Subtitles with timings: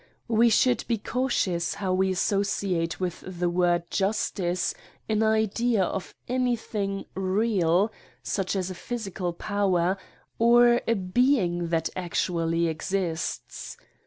[0.27, 4.73] We should be cautious how we associate with the word justice
[5.07, 7.91] an idea of any thing real,
[8.23, 9.97] such as a physical power,
[10.39, 13.77] or a being that actually exists.